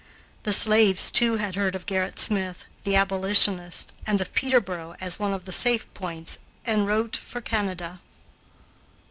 [0.41, 5.31] The slaves, too, had heard of Gerrit Smith, the abolitionist, and of Peterboro as one
[5.31, 7.99] of the safe points en route for Canada.